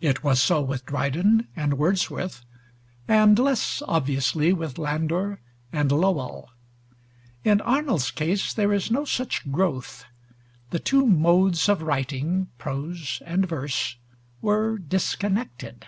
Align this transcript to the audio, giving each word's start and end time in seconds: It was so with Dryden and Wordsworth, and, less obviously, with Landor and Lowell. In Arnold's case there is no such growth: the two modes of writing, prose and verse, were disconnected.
It 0.00 0.24
was 0.24 0.40
so 0.42 0.62
with 0.62 0.86
Dryden 0.86 1.48
and 1.54 1.74
Wordsworth, 1.76 2.42
and, 3.06 3.38
less 3.38 3.82
obviously, 3.86 4.54
with 4.54 4.78
Landor 4.78 5.42
and 5.70 5.92
Lowell. 5.92 6.48
In 7.44 7.60
Arnold's 7.60 8.10
case 8.10 8.54
there 8.54 8.72
is 8.72 8.90
no 8.90 9.04
such 9.04 9.52
growth: 9.52 10.06
the 10.70 10.78
two 10.80 11.06
modes 11.06 11.68
of 11.68 11.82
writing, 11.82 12.48
prose 12.56 13.20
and 13.26 13.46
verse, 13.46 13.96
were 14.40 14.78
disconnected. 14.78 15.84